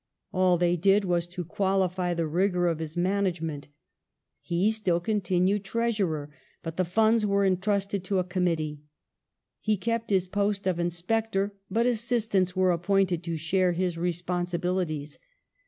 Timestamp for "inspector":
10.79-11.53